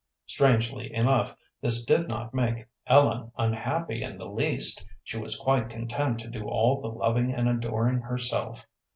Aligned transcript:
Strangely 0.25 0.91
enough, 0.91 1.35
this 1.61 1.85
did 1.85 2.07
not 2.07 2.33
make 2.33 2.65
Ellen 2.87 3.31
unhappy 3.37 4.01
in 4.01 4.17
the 4.17 4.27
least, 4.31 4.83
she 5.03 5.19
was 5.19 5.39
quite 5.39 5.69
content 5.69 6.17
to 6.21 6.27
do 6.27 6.45
all 6.47 6.81
the 6.81 6.87
loving 6.87 7.31
and 7.31 7.47
adoring 7.47 7.99
herself. 8.01 8.65